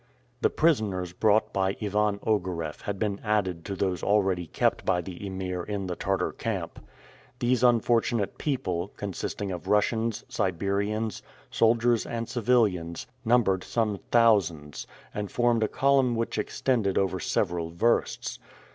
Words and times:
The 0.41 0.49
prisoners 0.49 1.13
brought 1.13 1.53
by 1.53 1.77
Ivan 1.79 2.17
Ogareff 2.25 2.81
had 2.85 2.97
been 2.97 3.19
added 3.23 3.63
to 3.65 3.75
those 3.75 4.01
already 4.01 4.47
kept 4.47 4.83
by 4.83 4.99
the 4.99 5.23
Emir 5.23 5.61
in 5.61 5.85
the 5.85 5.95
Tartar 5.95 6.31
camp. 6.31 6.79
These 7.37 7.61
unfortunate 7.61 8.39
people, 8.39 8.87
consisting 8.97 9.51
of 9.51 9.67
Russians, 9.67 10.23
Siberians, 10.27 11.21
soldiers 11.51 12.07
and 12.07 12.27
civilians, 12.27 13.05
numbered 13.23 13.63
some 13.63 13.99
thousands, 14.11 14.87
and 15.13 15.29
formed 15.31 15.61
a 15.61 15.67
column 15.67 16.15
which 16.15 16.39
extended 16.39 16.97
over 16.97 17.19
several 17.19 17.69
versts. 17.69 18.39